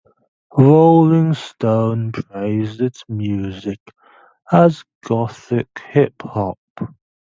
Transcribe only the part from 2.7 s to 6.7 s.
its music as "Gothic hip-hop".